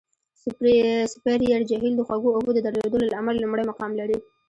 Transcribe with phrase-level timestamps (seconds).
[0.41, 4.17] سوپریر جهیل د خوږو اوبو د درلودلو له امله لومړی مقام لري.